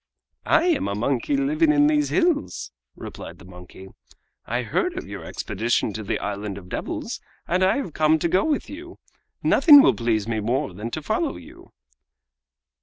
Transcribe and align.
"I 0.47 0.63
am 0.63 0.87
a 0.87 0.95
monkey 0.95 1.37
living 1.37 1.71
in 1.71 1.85
these 1.85 2.09
hills," 2.09 2.71
replied 2.95 3.37
the 3.37 3.45
monkey. 3.45 3.89
"I 4.47 4.63
heard 4.63 4.97
of 4.97 5.07
your 5.07 5.23
expedition 5.23 5.93
to 5.93 6.01
the 6.01 6.17
Island 6.17 6.57
of 6.57 6.69
Devils, 6.69 7.21
and 7.47 7.63
I 7.63 7.77
have 7.77 7.93
come 7.93 8.17
to 8.17 8.27
go 8.27 8.43
with 8.43 8.67
you. 8.67 8.97
Nothing 9.43 9.79
will 9.83 9.93
please 9.93 10.27
me 10.27 10.39
more 10.39 10.73
than 10.73 10.89
to 10.89 11.03
follow 11.03 11.35
you!" 11.35 11.69